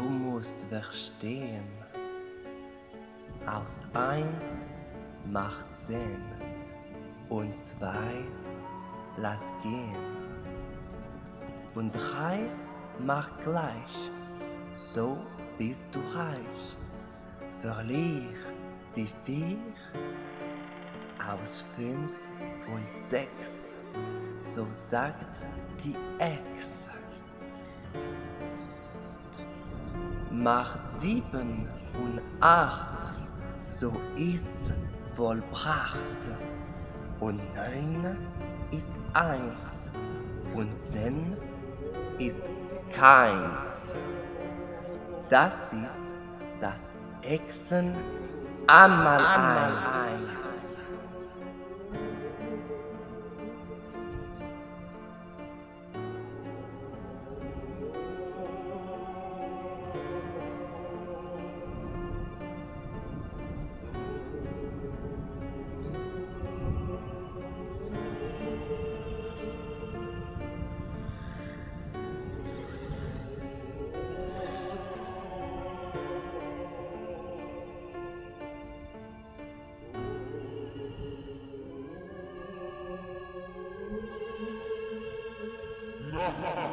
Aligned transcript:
Du 0.00 0.08
musst 0.08 0.64
verstehen, 0.64 1.68
aus 3.44 3.82
eins 3.92 4.64
macht 5.30 5.78
zehn 5.78 6.22
und 7.28 7.54
zwei 7.54 8.24
lass 9.18 9.52
gehen. 9.62 9.94
Und 11.74 11.92
drei 11.92 12.48
macht 12.98 13.42
gleich, 13.42 14.10
so 14.72 15.18
bist 15.58 15.88
du 15.92 16.00
reich. 16.16 16.78
Verlier 17.60 18.32
die 18.96 19.08
vier 19.24 19.58
aus 21.30 21.66
fünf 21.76 22.26
und 22.74 23.02
sechs, 23.02 23.76
so 24.44 24.66
sagt 24.72 25.44
die 25.84 25.94
Ex. 26.18 26.90
Macht 30.40 30.88
sieben 30.88 31.68
und 32.02 32.22
acht, 32.40 33.14
so 33.68 33.92
ist's 34.16 34.72
vollbracht. 35.14 35.98
Und 37.20 37.42
neun 37.54 38.16
ist 38.70 38.90
eins 39.12 39.90
und 40.54 40.80
zehn 40.80 41.36
ist 42.18 42.40
keins. 42.90 43.94
Das 45.28 45.74
ist 45.74 46.14
das 46.58 46.90
Echsen 47.20 47.94
einmal 48.66 49.20
eins. 49.20 50.26
Ha 50.26 50.49
Ha 86.20 86.28
ha 86.42 86.50
ha! 86.54 86.69